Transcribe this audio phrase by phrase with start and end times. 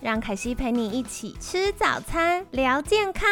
[0.00, 3.28] 让凯西陪你一起吃早餐，聊健康。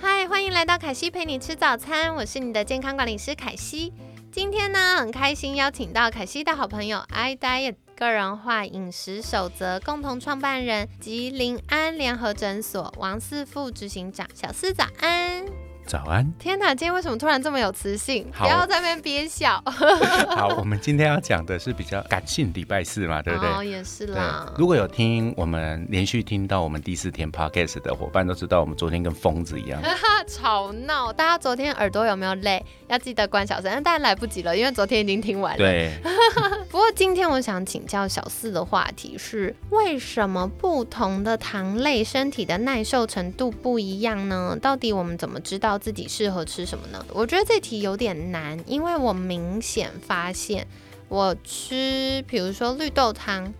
[0.00, 3.92] 嗨，欢迎来到凯西陪你吃早餐，我是你的健康管理师凯西。
[4.30, 15.44] 今天呢，很开心邀请到凯西的好朋友 iDiet 个人化饮食守则共同创办人及临安联合诊所王四副执行长小四，早安。
[15.86, 16.32] 早安！
[16.38, 18.26] 天哪，今天为什么突然这么有磁性？
[18.38, 19.62] 不要在那边憋笑。
[20.34, 23.48] 好，我们今天要讲的是比较感性礼拜四嘛，对不对？
[23.50, 24.52] 哦，也是啦。
[24.56, 29.80] 如果有听我们连续听到我们第四天 podcast 的伙伴都知道，我们昨天跟疯子一样
[30.26, 31.12] 吵闹。
[31.12, 32.64] 大家昨天耳朵有没有累？
[32.88, 35.58] 要记得关小声，但来不及了，因为昨天已经听完了。
[35.58, 35.92] 对。
[36.70, 44.58] 不过今天我想请教小四的话题是：为什么不同的糖类身体的耐受程度不一样呢？
[44.60, 45.73] 到底我们怎么知道？
[45.78, 47.04] 自己适合吃什么呢？
[47.12, 50.66] 我觉得这题有点难，因为我明显发现，
[51.08, 53.52] 我吃比如说绿豆汤，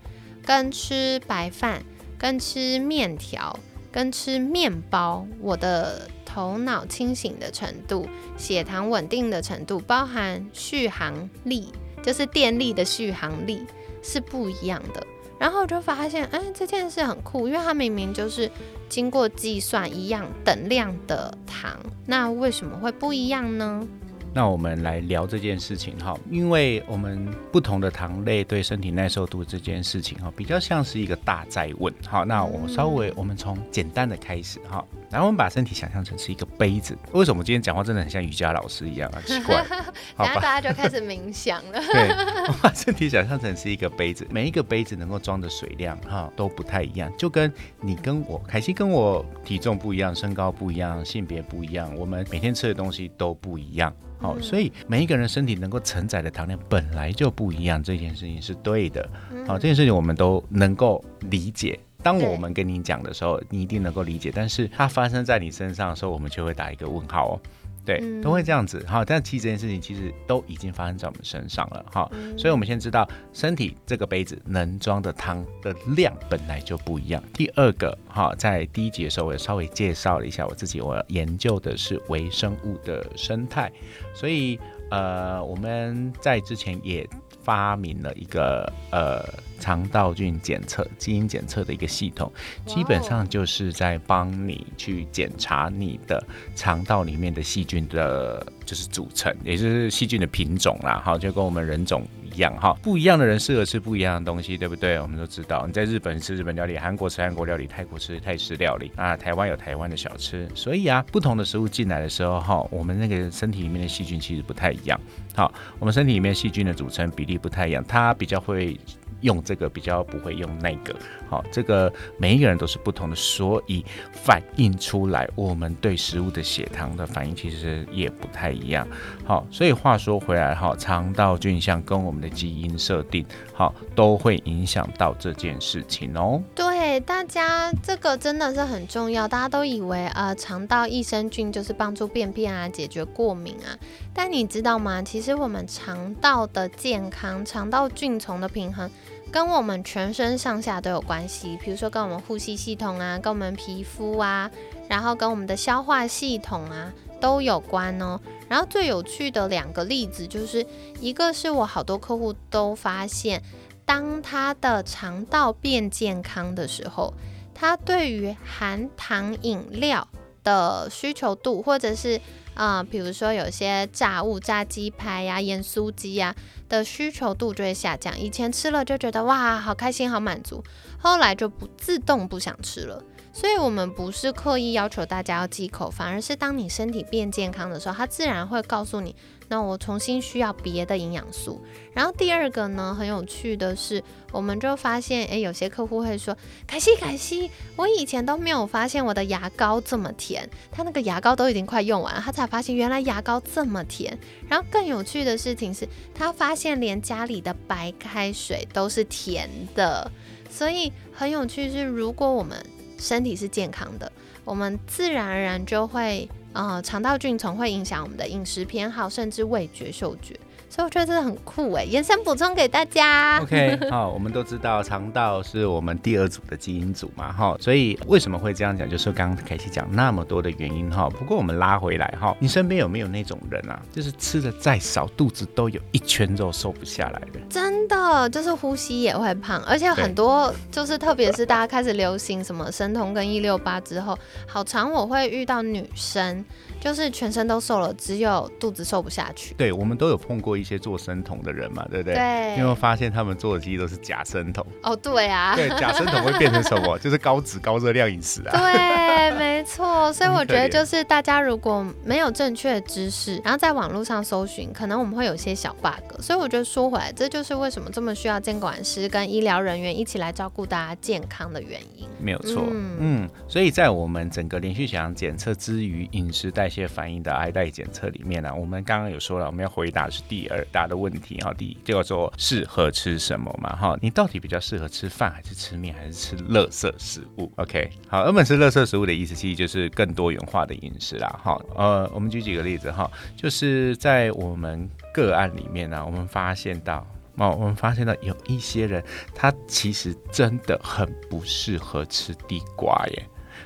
[0.44, 1.82] 跟吃白饭，
[2.18, 3.58] 跟吃面条，
[3.92, 11.68] 跟吃面包，我的头脑清醒的程度、血糖稳定的程度，包含续航力，
[12.02, 13.62] 就是电力的续航力
[14.02, 15.06] 是不一样的。
[15.44, 18.50] 然后我就发现，哎，这件事很酷，因为它明明就是
[18.88, 23.86] 经过计算一样等量的糖，那为什么会不一样呢？
[24.34, 31.94] 那我们来聊这件事情哈，因为我们不同的糖类对身体耐受度这件事情哈，比较像是一个大在问。
[32.04, 34.84] 好，那我稍微我们从简单的开始哈。
[35.08, 39.22] 然后我们把身体想象成是一个杯子，为什么今天讲话真的很像瑜伽老师一样啊？
[39.24, 39.64] 奇怪，
[40.16, 41.78] 好吧，大家就开始冥想了。
[41.92, 42.08] 对，
[42.48, 53.94] 我把身体想象成是一个杯子，每一个杯子能够装的水量哈都不太一样，就跟你跟我凯西跟我体重不一样，身高不一样，性别不一样，我们每天吃的东西都不一样。
[54.24, 59.06] 好，所以每一个人身体能够承载的糖量本来就不一样，这件事情是对的。
[59.46, 61.78] 好，这件事情我们都能够理解。
[62.02, 67.40] 当我们跟你讲的时候，你一定能够理解，但是它发生在你身上的时候，我们就会打一个问号哦。
[67.84, 69.04] 对，都会这样子哈。
[69.04, 72.10] 但其实这件事情其实都已经发生在我们身上了哈。
[72.38, 77.22] 所以，我们先知道身体这个杯子能装的汤的量本来就不一样。
[77.32, 83.70] 第二个哈，在第一集的时候，我也稍微介绍了一下我自己，我研究的是微生物的生态，
[84.14, 84.58] 所以
[84.90, 87.08] 呃，我们在之前也。
[87.44, 89.22] 发明了一个呃
[89.60, 92.32] 肠道菌检测、基因检测的一个系统，
[92.66, 96.22] 基本上就是在帮你去检查你的
[96.56, 101.02] 肠道里面的细菌的，就是组成，也就是细菌的品种啦。
[101.04, 102.02] 哈，就跟我们人种。
[102.34, 104.98] 一样哈，不一样的人适合吃不一样的东西，对不对？
[105.00, 115.00] 我们都知道，你在日本吃日本料理，韩国吃韩国料理，泰国吃泰式料理啊，台湾有台湾的小吃，所以啊，不同的食物进来的时候哈，我们那个身体里面的细菌其实不太一样。
[115.34, 118.76] 好，我们身体里面细菌的组成比例不太一样，它比较会。
[119.24, 120.94] 用这个比较不会用那个，
[121.28, 128.86] 好，这个每一个人都是不同的，所以反映出来我们对食物的血糖的反应其实也不太一样。
[129.24, 133.24] 好，所以话说回来，哈，肠道菌相跟我们的基因设定，
[133.54, 136.42] 好，都会影响到这件事情哦。
[136.54, 143.72] 对，大家这个真的是很重要，大家都以为呃肠道益生菌就是帮助便便啊，解决过敏啊，
[144.12, 145.02] 但你知道吗？
[145.02, 148.90] 其实我们肠道的健康，肠道菌丛的平衡。
[149.34, 154.48] 跟我们全身上下都有关系，比如说跟我们呼吸系统啊，跟我们皮肤啊，
[154.88, 158.20] 然后跟我们的消化系统啊都有关哦。
[158.48, 160.64] 然后最有趣的两个例子，就是
[161.00, 163.42] 一个是我好多客户都发现，
[163.84, 167.12] 当他的肠道变健康的时候，
[167.52, 170.06] 他对于含糖饮料
[170.44, 172.20] 的需求度，或者是
[172.54, 176.32] 啊，比如说有些炸物、炸鸡排呀、盐酥鸡呀
[176.68, 178.16] 的需求度就会下降。
[178.16, 180.62] 以前吃了就觉得哇，好开心、好满足，
[180.98, 183.02] 后来就不自动不想吃了。
[183.32, 189.16] 所以我们不是刻意要求大家要忌口，反而是当你身体变健康的时候，它自然会告诉你。
[189.48, 191.60] 那我重新需要别的营养素，
[191.92, 194.02] 然后第二个呢，很有趣的是，
[194.32, 196.36] 我们就发现，诶，有些客户会说，
[196.66, 204.18] 凯西凯西，我以前都没有发现我的牙膏这么甜，他那个牙膏都已经快用完了，他才发现原来牙膏这么甜。
[204.48, 210.10] 然后更有趣的事情是，他发现连家里的白开水都是甜的，
[210.50, 212.58] 所以很有趣是，如果我们
[212.98, 214.10] 身体是健康的，
[214.44, 216.28] 我们自然而然就会。
[216.56, 220.38] 呃，肠道菌丛会影响我们的饮食偏好，甚至味觉、嗅觉。
[220.74, 223.38] 所以我觉得真的很酷哎，延伸补充给大家。
[223.40, 231.08] OK， 好，我们都知道肠道是我们第二组的基因组嘛，哈，所以为什么会这样讲，就是刚刚凯西讲那么多的原因哈。
[231.08, 237.38] 不过我们拉回来哈，你身边有没有那种人啊，就是吃的再少，肚子都有一圈肉瘦不下来的？
[237.48, 246.44] 真的，就是呼吸也会胖，而且很多就是特别是大家开始流行什么生酮跟一六八之后，好长我会遇到女生。
[246.80, 249.54] 就是全身都瘦了，只有肚子瘦不下去。
[249.54, 252.14] 对，我们都有碰过一些做生酮的人嘛，对不对？
[252.14, 252.56] 对。
[252.56, 254.64] 你有发现他们做的其实都是假生酮？
[254.82, 255.54] 哦，对啊。
[255.54, 256.98] 对，假生酮会变成什么？
[257.00, 258.58] 就是高脂高热量饮食啊。
[258.58, 260.12] 对，没错。
[260.12, 266.20] 所以我觉得就是大家如果没有正确的知识，然后在网络上搜寻，可能我们会有些小 bug。
[266.20, 272.08] 所以我觉得说回来，这就是为什么这么需要监管师跟医疗人员一起来照顾大家健康的原因。
[272.18, 272.64] 没有错。
[272.98, 273.28] 嗯。
[273.48, 281.52] 所以在我们整个连续血氧检测之余，饮食代谢反应的 I 代检测里面呢，我们刚刚有说了，我们要回答是第二大的问题哈。
[281.54, 283.98] 第一叫做适合吃什么嘛哈？
[284.02, 291.60] 你到底比较适合吃饭还是吃面还是吃垃圾食物？OK，好，原本是垃圾食物的意思，其实就是更多元化的饮食啦哈。
[291.74, 299.02] 呃，我们举几个例子哈，就是在我们个案里面呢，我们发现到哦，我们发现到有一些人，
[299.34, 303.24] 他其实真的很不适合吃地瓜耶。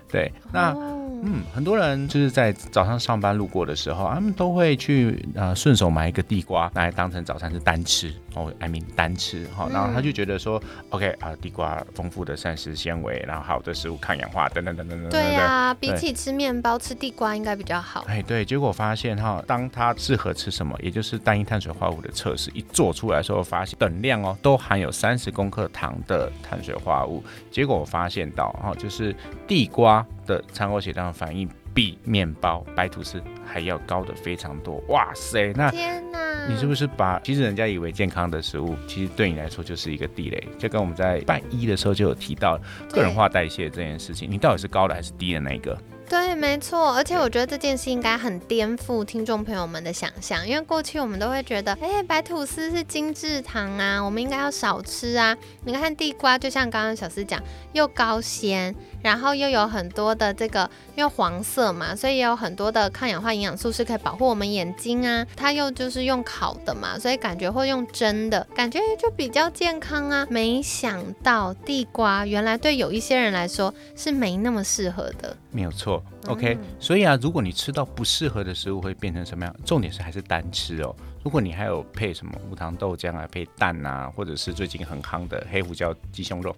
[0.09, 0.77] 对，那。
[1.23, 8.13] 嗯，很多人就是在早上上班路过的时候，他们都会去呃顺手买一个地瓜拿来当成早餐是单吃。
[8.39, 15.11] 哦，I mean 单吃哈，然后他就觉得说，OK 啊，地瓜丰富的膳食纤维，然后好的食物抗氧化等等等等等。
[15.11, 18.05] 对呀，比起吃面包，吃地瓜应该比较好。
[18.07, 29.15] 哎，对，结果发现哈，当他适合吃什么，也就是单一碳水化合物的测试一做出来的时候，发现等量哦都含有三十公克糖的碳水化合物，结果我发现到哈，就是
[29.47, 30.07] 地瓜。
[30.29, 31.49] 的餐后血糖反应
[31.79, 35.53] 比面包、白吐司还要高的非常多，哇塞！
[35.55, 40.49] 那天哪，你是不是把其实人家以为健康的食物，其实对你来说就是一个地雷？
[40.59, 42.59] 就跟我们在拜一的时候就有提到
[42.91, 45.79] 个人化代谢这件事情，你到底是高的还是低的那一个？
[46.09, 55.37] 对，没错，而且我觉得这件事应该很颠覆听众朋友们的想象，因为过去我们都会觉得，哎，白吐司是精致糖啊，我们应该要少吃啊。
[55.65, 57.39] 你看地瓜，就像刚刚小思讲，
[57.75, 58.75] 又高纤，
[59.09, 65.27] 然后又有很多的这个，因为黄色嘛，所以也有很多的抗氧化营养素是可以保护我们眼睛啊。
[65.35, 70.27] 它又就是用烤的嘛，所以感觉会用蒸的感觉就比较健康啊。
[70.29, 75.35] 没想到地瓜原来对有一些人来说是没那么适合的。
[75.51, 76.59] 没有错，OK。
[76.79, 79.57] 所以啊，如果你吃到不适合的食物，会变成什么样？
[79.65, 80.95] 重点是还是单吃哦。
[81.25, 86.55] 如果你还有配什么无糖豆浆啊，配蛋啊，或者是最近很夯的黑胡椒鸡胸肉。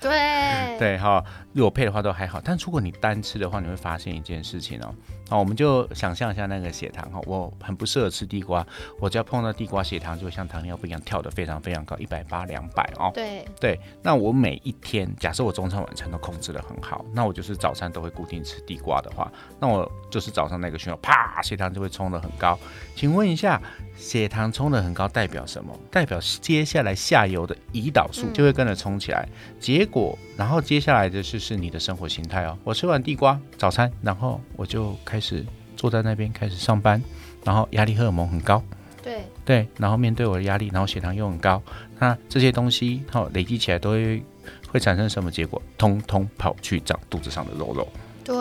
[0.00, 4.94] 对对哈，如果配的话都还好，但如果你单吃的话，你会发现一件事情哦。
[5.30, 8.66] 好，我们就想象一下那个血糖哈，我很不适合吃地瓜，
[8.98, 13.12] 我只要碰到地瓜，血糖就会像糖尿病一样跳得非常非常高，一百八、两百哦。
[13.14, 19.30] 对对，那我每一天，假设我中餐晚餐都控制得很好，那我就是早餐都会固定吃地瓜的话，
[19.60, 22.58] 那我就是早上那个讯号，啪，血糖就会冲得很高。
[22.96, 23.62] 请问一下，
[23.96, 25.72] 血糖冲得很高代表什么？
[25.92, 29.28] 代表接下来下游的胰岛素就会跟着冲起来，
[29.60, 32.58] 结果，然后接下来的就是你的生活形态哦。
[32.64, 35.19] 我吃完地瓜早餐，然后我就开。
[35.20, 35.44] 开始
[35.76, 37.02] 坐在那边开始上班，
[37.44, 38.62] 然后压力荷尔蒙很高，
[39.02, 41.62] 对对，然后面对我的压力，然后血糖又很高，
[41.98, 44.24] 那这些东西好累积起来都会
[44.66, 45.60] 会产生什么结果？
[45.76, 47.86] 通通跑去长肚子上的肉肉。
[48.24, 48.38] 对，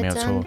[0.00, 0.42] 没有错，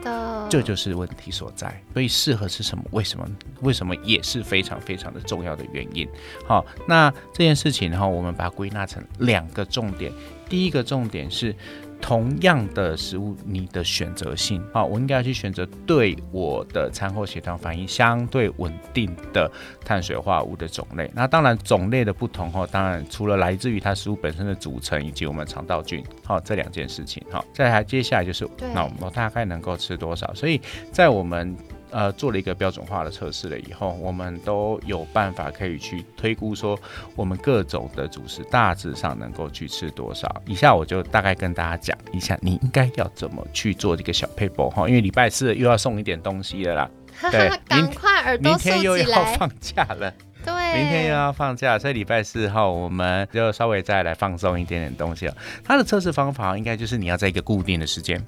[0.50, 1.80] 这就是问题所在。
[1.94, 2.84] 所以适合吃什么？
[2.90, 3.28] 为什么？
[3.62, 6.08] 为什么也是非常非常的重要的原因。
[6.48, 10.12] 好，那这件事情哈，我们把它归纳成两个重点。
[10.50, 11.56] 第一个重点是。
[12.02, 19.52] 同样的食物，你的选择性啊，我应该要去选择对我的餐后血糖反应相对稳定的
[19.84, 21.10] 碳水化合物的种类。
[21.16, 27.44] 那当然种类的不同哈，当然除了来自于它食物本身的组成以及我们肠道菌，好这两件事情哈。
[27.54, 30.32] 再来接下来就是，那我们大概能够吃多少？
[30.36, 30.62] 所以
[30.92, 31.56] 在我们
[31.96, 36.78] 呃做了一个标准化的测试了以后，我们都有办法可以去推估说
[37.16, 40.30] 我们各种的主食大致上能够去吃多少。
[40.46, 46.90] 以下我就大概跟大家讲一下，你应该要怎么去做这个小配包哈，因为礼拜四又要送一点东西了啦。
[47.32, 50.14] 对，赶快耳朵明天又要放假了。
[50.44, 55.38] 对，明天又要放假，所以礼拜四后我们就稍微再来放松一点点东西了。
[55.64, 58.22] 它的测试方法应该就是你要在一个固定的时间。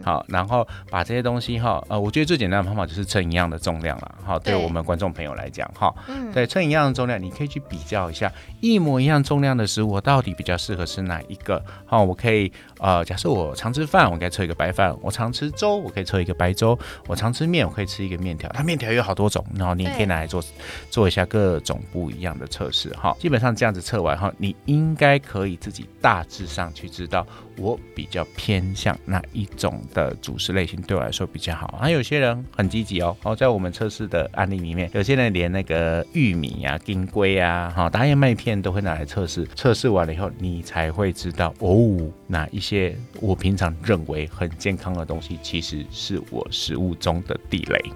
[0.00, 11.62] 嗯，好，然后把这些东西哈，呃，我觉得最简单的方法就是称一样的重量了，好，对我们观众朋友来讲，哈，嗯，对，称一样的重量，你可以去比较一下，一模一样重量的食物，我到底比较适合吃哪一个？
[11.86, 16.74] 好，我可以，呃，假设我常吃饭，我该测一个白饭；我常吃粥，我可以测一个白粥；
[17.06, 18.50] 我常吃面，我可以吃一个面条。
[18.54, 20.42] 它面条有好多种，然后你也可以拿来做
[20.90, 29.46] 做一下各种不一样的测试，哈，基本上这样子测完哈，你应该可以自己大致上去知道我比较偏向哪一。
[29.60, 33.14] 种的主食类型对我来说比较好，还有些人很积极哦。
[33.24, 39.44] 哦，在我们测试的案例里面，有些人连那个玉米啊、金龟啊、哈大燕麦片都会拿来测试。
[39.54, 47.92] 测试完了以后，你才会知道哦，哪一些些我平常认为很健康的东西，其实是我食物中的地雷。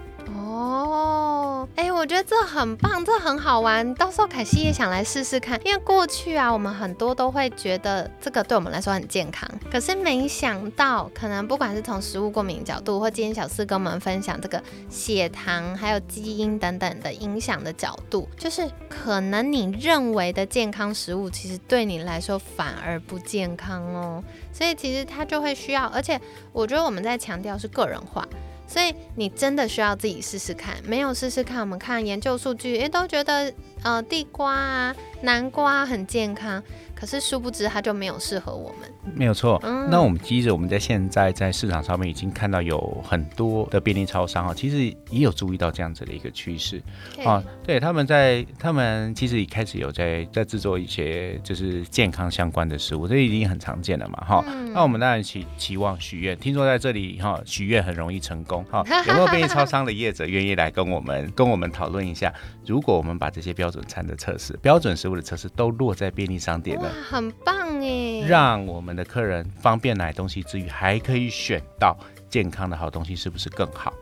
[2.05, 3.95] 我觉得这很棒，这很好玩。
[3.95, 24.23] 到时候凯西也想来试试看，因为过去啊，我们很多都会觉得这个对我们来说很健康，可是没想到，可能不管是从食物过敏角度，或今天小四跟我们分享这个血糖还有基因等等的影响的角度，就是可能你认为的健康食物，其实对你来说反而不健康哦。
[24.53, 26.21] 所以其实它就会需要，而且
[26.53, 28.29] 我觉得我们在强调是个人化。
[28.67, 33.53] 所以你真的需要自己试试看，没有试试看，我们看研究数据，诶，都觉得
[33.83, 36.63] 呃地瓜啊、南瓜很健康。
[36.95, 38.91] 可是殊不知，它就没有适合我们。
[39.15, 39.61] 没有错。
[39.91, 46.83] 那我们接着，我们在现在在市场上面已经看到有很多的便利超商啊，其实也有注意到这样子的一个趋势
[47.25, 47.43] 啊。
[47.65, 54.25] 对，他们在他们其实一开始有在在制作一些就是健康相关的食物，这已经很常见了嘛。
[54.27, 58.65] 哈，那我们当然期期望许愿，听说在这里哈许愿很容易成功。
[58.71, 62.33] 哈， 有没有便利超商的业者愿意来跟我们跟我们讨论一下？
[62.67, 66.91] 如果我们把这些标准餐的测试、标准食物的测试都落在便利商店了。
[67.11, 68.27] 很棒哎！
[68.27, 71.97] 让我们的客人方便买东西之余，还可以选到
[72.29, 73.93] 健康的好东西，是不是更好？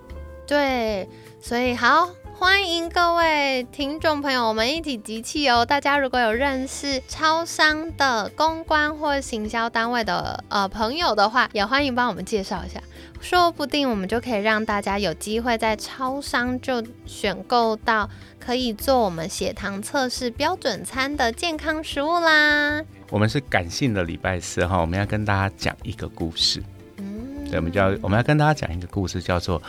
[0.46, 1.08] 对，
[1.40, 5.64] 所以好欢迎各位听众朋友，我们一起集气哦！
[5.64, 12.82] 大家如果有认识超商的公关或行销单位的呃朋友的话，也欢迎帮我们介绍一下，
[13.20, 18.11] 说不定我们就可以让大家有机会在超商就选购到。
[18.44, 22.82] 可以做我们血糖测试标准餐的健康食物啦。
[23.12, 26.62] 我们是感性的礼拜四哈，我们要跟大家讲一个故事。
[26.97, 29.62] 嗯，对，我们叫我们要跟大家讲一个故事，叫做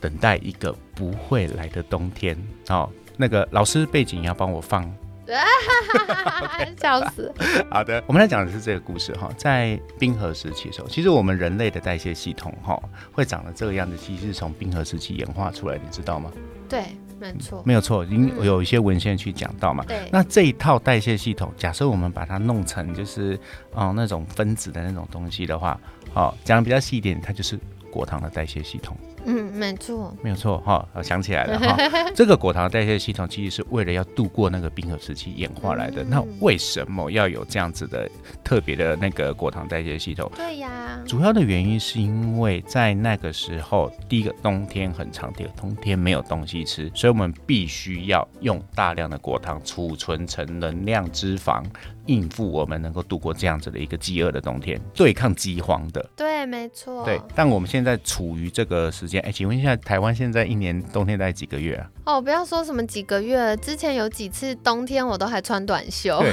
[0.00, 2.36] 等待一个不会来的冬天。
[2.68, 4.92] 哦，那个老师背景要帮我放。
[6.80, 7.32] 笑死！
[7.70, 12.80] 好的，我们来讲的是这个故事哈，在冰河时期的时候，其实我们人类的代谢系统哈
[13.12, 16.30] 会长得这个样子，其实是从冰河时期演化出来，你知道吗？
[16.68, 16.84] 对。
[17.20, 19.84] 没错，没有错，已经有一些文献去讲到嘛。
[19.88, 23.36] 对，那这一套代谢系统，假设我们把它弄成就是
[23.72, 25.80] 哦那种分子的那种东西的话，
[26.14, 27.58] 好讲的比较细一点，它就是
[27.90, 28.96] 果糖的代谢系统。
[29.24, 31.76] 嗯，没错，没有错哈，我想起来了哈。
[32.14, 36.04] 这个果糖代谢系统其实是为了要度过那个冰河时期演化来的。
[36.04, 38.08] 那为什么要有这样子的
[38.42, 40.30] 特别的那个果糖代谢系统？
[40.36, 51.62] 对呀，主要的原因是因为在那个时候，第一个冬天很长，第二个冬天没有东西吃，所以我们必须要用大量的果糖储存成能量脂肪。
[52.08, 56.04] 应付我们能够度过这样子的一个饥饿的冬天，对抗饥荒的。
[56.16, 57.04] 对，没错。
[57.04, 61.90] 对，但我们现在处于这个时间，哎，请问一下，台湾现在一年冬天大概几个月啊？
[62.04, 66.18] 哦，不要说什么几个月，之前有几次冬天我都还穿短袖。
[66.20, 66.32] 对，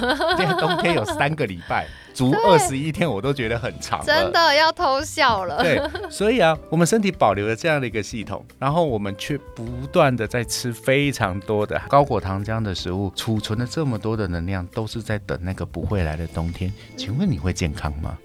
[0.59, 1.85] 冬天有三个礼拜。
[2.15, 5.61] 足二十一天，我都觉得很长，真的要偷笑了。
[5.61, 16.71] 对，所以啊，我们身体保留了这样的一个系统，然后我们却不断的在吃非常多的高果糖浆的食物，储存了这么多的能量，都是在等那个不会来的冬天。
[16.95, 18.17] 请问你会健康吗？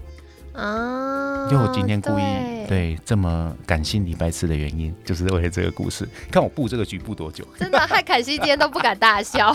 [0.53, 1.10] 啊，
[1.49, 2.23] 就我今天故意
[2.69, 6.09] 对这么感性礼拜四的原因，就是为了这个故事。
[6.31, 9.55] 看我布这个局布多久，真的害凯西今天都不敢大笑。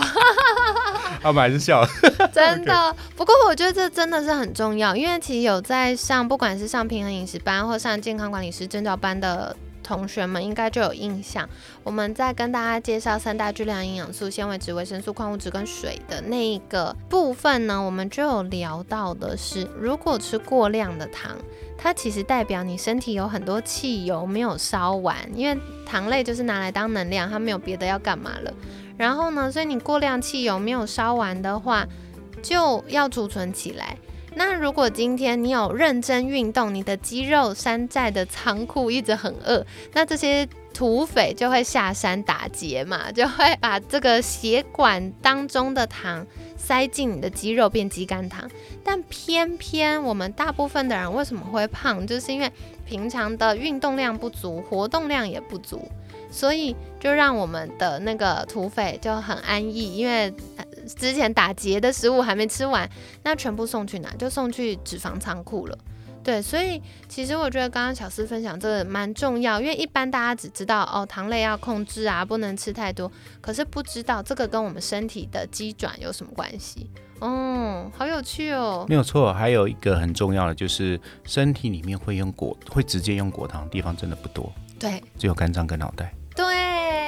[1.22, 1.86] 他们还是笑，
[2.32, 2.94] 真的。
[3.16, 9.56] 不过我觉得这真的是很重要，因为其实有在上，不管是上平衡饮食班或上健康管理师证照班的。
[9.86, 11.48] 同学们应该就有印象，
[11.84, 21.36] 我们在跟大家介绍三大巨量营养素、纤维质、维生素、矿物质跟水的那一个部分呢，我们就有聊到的是，如果吃过量的糖，
[21.78, 28.52] 它其实代表你身体有很多汽油没有烧完，因为糖类就是拿来当能量，它没有别的要干嘛了。
[28.96, 31.86] 然后呢，所以你过量汽油没有烧完的话，
[32.42, 33.96] 就要储存起来。
[34.38, 39.64] 那如果今天你有认真运动，你的肌肉山寨的仓库一直很饿，
[39.94, 48.46] 那这些土匪就会下山打劫嘛，就会把这个血管当中的糖塞进你的肌肉变肌酐糖。
[48.84, 52.52] 但偏偏我们大部分的人为什么会胖，就是因为
[52.84, 55.90] 平常的运动量不足，活动量也不足，
[56.30, 60.30] 所以就让我们的那个土匪就很安逸，因为。
[60.86, 62.88] 之前打劫的食物还没吃完，
[63.22, 64.08] 那全部送去哪？
[64.18, 65.78] 就送去脂肪仓库了。
[66.22, 76.90] 对，所以其实我觉得刚刚小思分享这个蛮重要，因为一般大家只知道哦，糖类要控制啊，不能吃太多，可是不知道这个跟我们身体的机转有什么关系。
[77.20, 78.84] 哦，好有趣哦。
[78.88, 84.52] 没有错，还有一个很重要的就是身体里面会用果，会直接用果糖的地方真的不多。
[84.80, 86.12] 对，只有肝脏跟脑袋。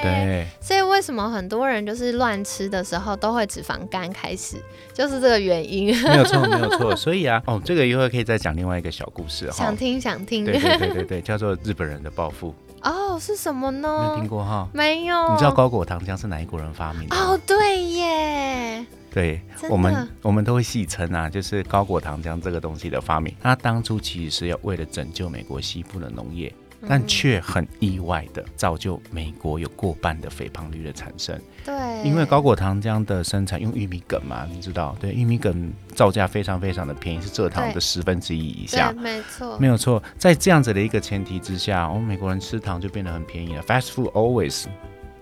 [0.01, 0.47] 对。
[0.61, 4.57] 所以为什么很多人就是乱吃的时候都会脂肪肝开始，
[4.93, 5.87] 就是这个原因。
[6.03, 6.95] 没有错，没有错。
[6.97, 9.57] 所以啊，哦，这个一会儿可以再讲另外一个小故事哈。
[9.57, 10.45] 想听，想听。
[10.45, 12.53] 对对对对对，叫做日本人的暴富。
[12.81, 13.99] 哦，是什么呢？
[13.99, 14.67] 没有听过哈？
[14.73, 15.31] 没有。
[15.31, 17.15] 你知道高果糖浆是哪一国人发明的？
[17.15, 18.85] 哦，对耶。
[19.11, 26.53] 对，我们我们都会戏称啊，就是高果糖浆这个东西的发明，它当初其实是要为了拯救美国西部的农业。
[26.87, 31.39] 但却很意外的造就美国有过半的肥胖率的产生。
[31.65, 38.91] 对，因为高果糖浆的生产用玉米梗嘛，你知道，对，玉米梗造价非常非常的便宜，是蔗糖的十分之一以下。
[38.93, 40.01] 没错，没有错。
[40.17, 43.61] 在这样子的一个前提之下，我们美国人吃糖就变得很便宜了。
[43.63, 44.65] Fast food always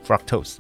[0.06, 0.58] fructose。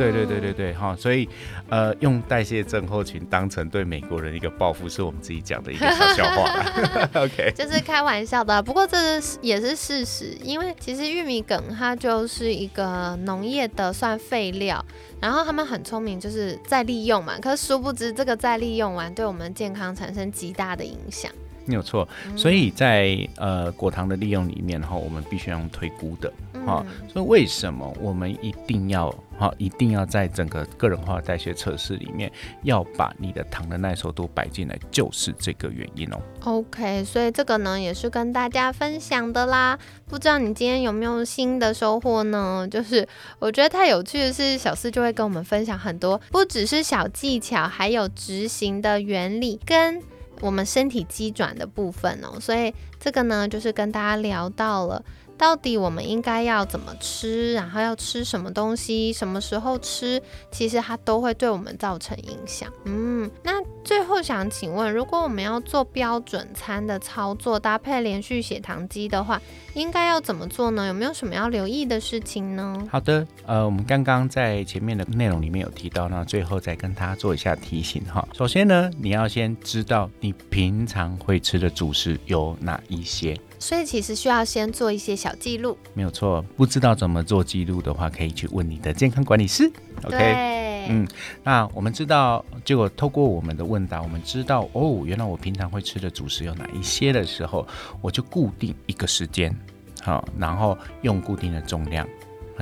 [0.00, 1.28] 嗯，对对对对对，哈，所以，
[1.68, 6.64] 呃，用代谢症候群当成对美国人一个报复，是我们自己讲的一个小笑话。
[7.22, 14.84] OK，就是开玩笑的，不过这是也是事实，因为其实玉米梗它就是一个农业的算废料，
[15.20, 21.30] 然后他们很聪明，就是再利用嘛，可是殊不知这个再利用完，对我们健康产生极大的影响。
[21.66, 26.32] 没有错，所以在呃果糖的利用里面哈，我们必须要用推估的
[26.66, 26.84] 哈。
[27.06, 32.30] 所以为什么我们一定要哈，一定要在整个个人化代谢测试里面
[32.62, 36.20] 要把你的糖的耐受度摆进来，就是这个原因哦。
[36.44, 39.78] OK，所以这个呢也是跟大家分享的啦。
[40.06, 42.68] 不知道你今天有没有新的收获呢？
[42.70, 50.02] 就是我觉得太有趣的是，小四就会跟我们分享很多，不只是小技巧，还有执行的原理跟。
[50.42, 55.02] 我们身体机转的部分哦，所以这个呢，就是跟大家聊到了，
[55.38, 62.70] 到底我们应该要怎么吃，然后要吃什么东西，什么时候吃，其实它都会对我们造成影响。
[62.84, 69.40] 嗯，那最后想请问，如果我们要做标准餐的操作，搭配连续血糖机的话，
[69.72, 70.86] 应该要怎么做呢？
[70.86, 72.86] 有没有什么要留意的事情呢？
[72.90, 78.28] 好的，呃，我们刚刚在前面的内容里面有提到，那最后再跟大家做一下提醒哈。
[78.34, 83.38] 首先呢，你要先知道你平常会吃的主食有哪一些。
[83.58, 86.42] 所以其实需要先做一些小记录，没有错。
[86.56, 89.70] 不知道怎么做记录的话，可以去问你的健康管理师。
[90.04, 91.06] OK，嗯，
[91.44, 97.66] 那我们知道，结果透过我们的问答，我们知道哦，原来我平常会吃的主食有哪一些的时候，
[98.00, 99.54] 我就固定一个时间，
[100.00, 102.08] 好，然后用固定的重量，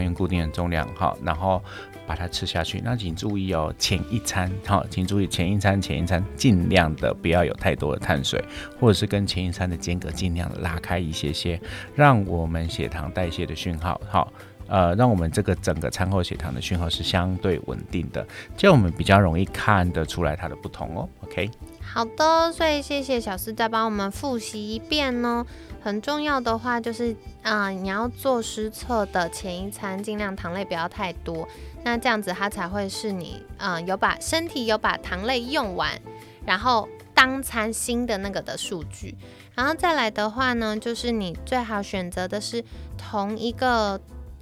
[0.04, 1.62] 用固定的重量，好，然后。
[2.06, 8.42] 把它吃下去，那请注意哦，前一餐好，请注意前一餐前一餐尽量的不要有太多的碳水，
[8.80, 11.60] 或者是跟前一餐的间隔尽量拉开一些些，
[11.94, 14.32] 让我们血糖代谢的讯号好，
[14.68, 21.06] 呃，让我们这个整个餐后血糖的讯号是相对稳定的，这样我们比较容易看得出来它的不同哦。
[21.24, 21.50] OK，
[21.82, 25.44] 好的，所以谢谢小四再帮我们复习一遍哦。
[25.88, 31.48] 很重要的话就是，啊，你要做失策的前一餐，尽量糖类不要太多。
[31.82, 35.98] 那这样子它才会是你，嗯，有把身体有把糖类用完，
[36.44, 39.16] 然后当餐新的那个的数据，
[39.54, 42.62] 然后再来的话呢，就是你最好选择的是
[42.98, 43.98] 同一个。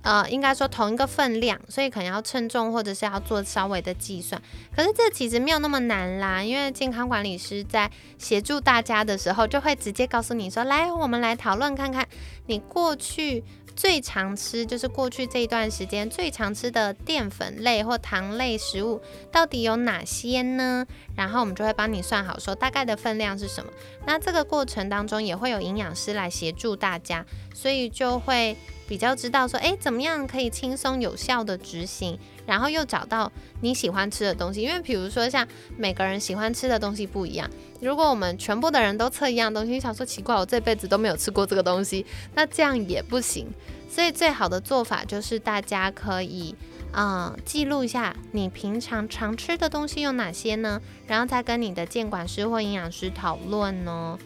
[0.07, 4.41] 呃，应该说同一个分量，所以可能要称重或者是要做稍微的计算。
[4.73, 12.07] 可是这其实没有那么难啦，因为健康管理师在协助大家的时候，就会直接告诉你说：“来，我们来讨论看看，
[12.47, 13.43] 你过去
[13.75, 23.73] 最常吃，就是过去这一段时间最常吃的淀粉类或糖类食物到底有哪些呢？”然后我们就会帮你算好，说大概的分量是什么。
[24.07, 27.25] 那这个过程当中也会有营养师来协助大家，
[27.57, 28.55] 所以就会。
[28.89, 32.17] 比较知道说，诶，怎么样可以轻松有效的执行，
[32.47, 34.63] 然后又找到你喜欢吃的东西。
[34.63, 35.45] 因为比如说像
[35.77, 43.49] 每个人喜欢吃的东西不一样，如果我们全部的人都测一样东西，你想说奇怪，我这辈子都没有吃过这个东西，那这样也不行。
[43.91, 46.55] 所以最好的做法就是大家可以。
[46.93, 50.81] 嗯，记录一下你平常常吃的东西有哪些呢？
[51.09, 54.17] 然后再跟你的监管师或营养师讨论哦。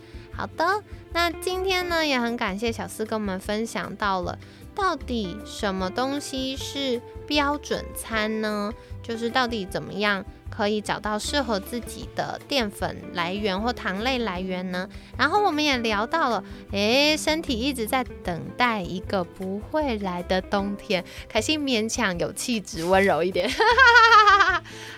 [0.41, 4.39] 好的，那今天呢也很感谢小四跟我们分享到了，
[4.75, 8.73] 到底什么东西是标准餐呢？
[9.03, 10.25] 就是到底怎么样？
[10.49, 14.89] 可以找到适合自己的淀粉来源或糖类来源呢？
[15.19, 21.05] 然后我们也聊到了，诶，身体一直在等待一个不会来的冬天。
[21.29, 23.47] 凯西勉强有气质，温柔一点。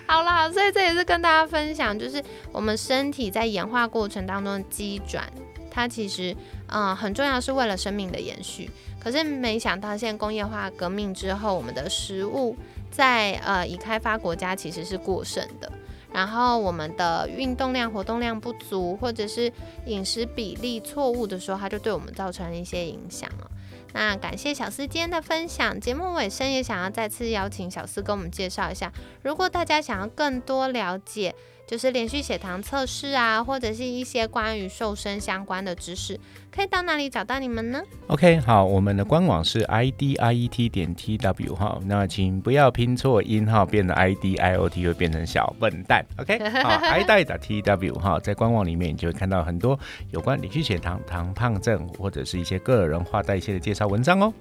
[0.05, 5.31] 好啦，所以这也是跟大家分享，就是我们身体在演化过程当中的机转，
[5.69, 6.35] 它其实
[6.67, 8.69] 嗯很重要，是为了生命的延续。
[8.99, 12.55] 可是没想到现在工业化革命之后，我们的食物。
[12.95, 15.67] 在呃，已开发国家其实是过剩的，
[16.13, 19.51] 然后我们的运动量、活动量不足，或者是
[19.87, 23.49] 饮食比例错误的时候，它就对我们造成一些影响了。
[23.93, 31.33] 那感谢小司今天的分享，节目尾声也想要再次邀请小司跟我们介绍一下，如果大家想要更多了解。
[31.65, 36.19] 就是连续血糖测试啊，或者是一些关于瘦身相关的知识，
[36.53, 46.05] 可以到哪里找到你们呢？OK，好，我们的官网是 i d i e t 点 t w 哈，那请不要拼错音哈，变得 i d i o t 会变成小笨蛋。
[46.17, 49.79] OK， 好，i d i 的 t w 哈，在官网里面你就会看到很多
[50.11, 54.33] 有关连续血糖、糖胖症或者是一些个人化代谢的介绍文章哦。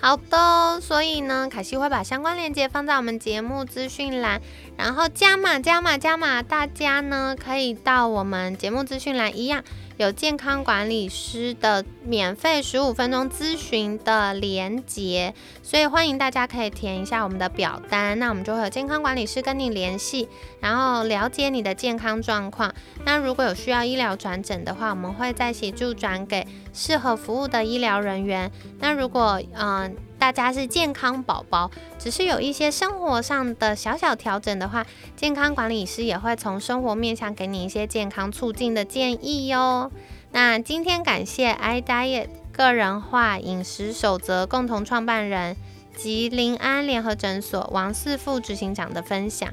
[0.00, 4.40] 好的，所以呢，凯西会把相关链接放在我们节目资讯栏，
[4.76, 9.64] 然后加码加码加码，大家呢可以到我们节目资讯栏一样。
[9.96, 20.28] 有健康管理师的免费十五分钟咨询的连接，所以欢迎大家可以填一下我们的表单，那我们就会有健康管理师跟你联系，
[20.60, 22.74] 然后了解你的健康状况。
[23.04, 28.50] 那如果有需要医疗转诊的话，我们会再协助转给适合服务的医疗人员。
[28.78, 29.96] 那如果嗯。
[30.18, 39.90] 大家是健康宝宝，只是有一些生活上的小小调整的话，健康管理师也会从生活面向给你一些健康促进的建议哟。
[40.32, 45.56] 那今天感谢 iDiet 个人化饮食守则共同创办人
[45.96, 49.48] 及临安联合诊所王四副执行长的分享。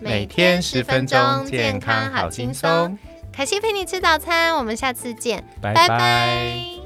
[0.00, 2.98] 每天十分钟，健康好轻松。
[3.32, 6.83] 凯西陪你吃早餐，我们下次见，拜拜。